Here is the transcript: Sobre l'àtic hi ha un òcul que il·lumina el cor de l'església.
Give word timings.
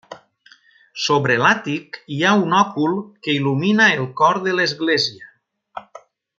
Sobre 1.07 1.35
l'àtic 1.41 1.99
hi 2.15 2.17
ha 2.29 2.33
un 2.47 2.57
òcul 2.61 2.97
que 3.27 3.37
il·lumina 3.41 3.91
el 4.01 4.11
cor 4.23 4.43
de 4.49 4.57
l'església. 4.61 5.33